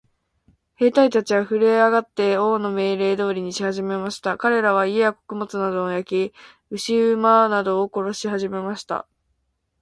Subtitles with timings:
[0.77, 4.35] 兵隊たちはふるえ上って、王の命令通りにしはじめました。
[4.35, 6.33] かれらは、家や穀物などを焼き、
[6.71, 9.07] 牛馬などを殺しはじめました。